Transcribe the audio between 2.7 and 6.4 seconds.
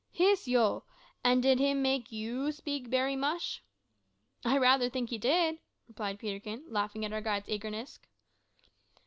bery mush?" "I rather think he did," replied